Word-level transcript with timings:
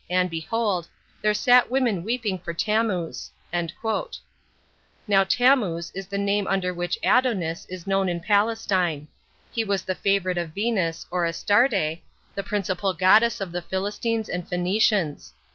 and, 0.09 0.31
behold 0.31 0.87
there 1.21 1.31
sat 1.31 1.69
women 1.69 2.03
weeping 2.03 2.39
for 2.39 2.55
Tammuz.' 2.55 3.29
Now 3.53 5.23
Tammuz 5.23 5.91
is 5.93 6.07
the 6.07 6.17
name 6.17 6.47
under 6.47 6.73
which 6.73 6.97
Adonis 7.03 7.67
was 7.69 7.85
known 7.85 8.09
in 8.09 8.19
Palestine: 8.19 9.07
he 9.51 9.63
was 9.63 9.83
the 9.83 9.93
favourite 9.93 10.39
of 10.39 10.55
Venus, 10.55 11.05
or 11.11 11.27
Astarte, 11.27 11.99
the 12.33 12.43
principal 12.43 12.95
goddess 12.95 13.39
of 13.39 13.51
the 13.51 13.61
Philistines 13.61 14.27
and 14.27 14.49
Phœnicians. 14.49 15.33